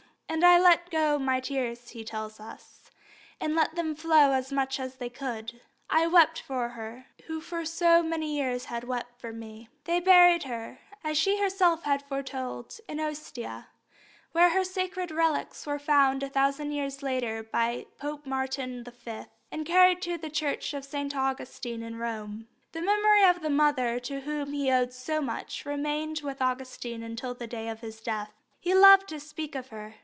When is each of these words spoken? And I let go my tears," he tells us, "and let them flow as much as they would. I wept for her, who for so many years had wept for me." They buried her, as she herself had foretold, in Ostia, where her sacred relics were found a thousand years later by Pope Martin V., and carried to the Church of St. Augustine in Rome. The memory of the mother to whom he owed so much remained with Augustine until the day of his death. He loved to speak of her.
And 0.33 0.45
I 0.45 0.57
let 0.57 0.89
go 0.89 1.19
my 1.19 1.41
tears," 1.41 1.89
he 1.89 2.05
tells 2.05 2.39
us, 2.39 2.89
"and 3.41 3.53
let 3.53 3.75
them 3.75 3.93
flow 3.95 4.31
as 4.31 4.49
much 4.49 4.79
as 4.79 4.95
they 4.95 5.11
would. 5.19 5.59
I 5.89 6.07
wept 6.07 6.39
for 6.39 6.69
her, 6.69 7.07
who 7.25 7.41
for 7.41 7.65
so 7.65 8.01
many 8.01 8.37
years 8.37 8.65
had 8.65 8.85
wept 8.85 9.19
for 9.19 9.33
me." 9.33 9.67
They 9.83 9.99
buried 9.99 10.43
her, 10.43 10.79
as 11.03 11.17
she 11.17 11.39
herself 11.41 11.83
had 11.83 12.01
foretold, 12.03 12.79
in 12.87 12.97
Ostia, 13.01 13.67
where 14.31 14.51
her 14.51 14.63
sacred 14.63 15.11
relics 15.11 15.67
were 15.67 15.77
found 15.77 16.23
a 16.23 16.29
thousand 16.29 16.71
years 16.71 17.03
later 17.03 17.43
by 17.43 17.87
Pope 17.97 18.25
Martin 18.25 18.85
V., 18.85 19.25
and 19.51 19.65
carried 19.65 20.01
to 20.03 20.17
the 20.17 20.29
Church 20.29 20.73
of 20.73 20.85
St. 20.85 21.13
Augustine 21.13 21.83
in 21.83 21.97
Rome. 21.97 22.47
The 22.71 22.81
memory 22.81 23.25
of 23.25 23.41
the 23.41 23.49
mother 23.49 23.99
to 23.99 24.21
whom 24.21 24.53
he 24.53 24.71
owed 24.71 24.93
so 24.93 25.19
much 25.19 25.65
remained 25.65 26.21
with 26.21 26.41
Augustine 26.41 27.03
until 27.03 27.33
the 27.33 27.47
day 27.47 27.67
of 27.67 27.81
his 27.81 27.99
death. 27.99 28.31
He 28.61 28.73
loved 28.73 29.09
to 29.09 29.19
speak 29.19 29.55
of 29.55 29.67
her. 29.67 29.95